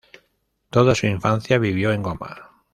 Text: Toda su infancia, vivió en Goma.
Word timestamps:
Toda 0.71 0.95
su 0.95 1.05
infancia, 1.05 1.59
vivió 1.59 1.91
en 1.91 2.01
Goma. 2.01 2.49